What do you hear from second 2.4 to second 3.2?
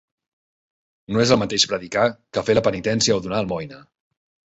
fer la penitència